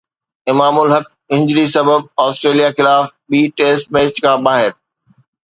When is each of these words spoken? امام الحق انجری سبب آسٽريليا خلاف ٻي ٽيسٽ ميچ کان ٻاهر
امام 0.51 0.75
الحق 0.83 1.07
انجری 1.35 1.65
سبب 1.75 2.01
آسٽريليا 2.25 2.69
خلاف 2.77 3.05
ٻي 3.29 3.41
ٽيسٽ 3.57 3.85
ميچ 3.93 4.13
کان 4.23 4.37
ٻاهر 4.45 4.69